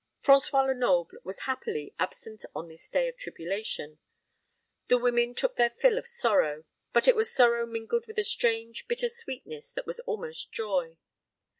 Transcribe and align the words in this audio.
François 0.23 0.65
Lenoble 0.65 1.19
was, 1.23 1.41
happily, 1.41 1.93
absent 1.99 2.43
on 2.55 2.67
this 2.67 2.89
day 2.89 3.07
of 3.07 3.15
tribulation. 3.17 3.99
The 4.87 4.97
women 4.97 5.35
took 5.35 5.57
their 5.57 5.69
fill 5.69 5.99
of 5.99 6.07
sorrow, 6.07 6.63
but 6.91 7.07
it 7.07 7.15
was 7.15 7.31
sorrow 7.31 7.67
mingled 7.67 8.07
with 8.07 8.17
a 8.17 8.23
strange 8.23 8.87
bitter 8.87 9.09
sweetness 9.09 9.71
that 9.73 9.85
was 9.85 9.99
almost 9.99 10.51
joy. 10.51 10.97